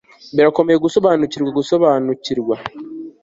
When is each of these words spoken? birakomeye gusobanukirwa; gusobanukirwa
birakomeye 0.35 0.77
gusobanukirwa; 0.85 1.49
gusobanukirwa 1.57 2.55